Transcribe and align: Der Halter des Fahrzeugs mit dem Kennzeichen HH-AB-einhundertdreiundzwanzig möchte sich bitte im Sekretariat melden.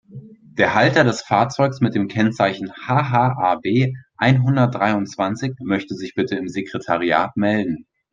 Der 0.57 0.73
Halter 0.73 1.03
des 1.03 1.21
Fahrzeugs 1.21 1.79
mit 1.79 1.93
dem 1.93 2.07
Kennzeichen 2.07 2.71
HH-AB-einhundertdreiundzwanzig 2.71 5.53
möchte 5.63 5.93
sich 5.93 6.15
bitte 6.15 6.37
im 6.37 6.47
Sekretariat 6.49 7.37
melden. 7.37 7.85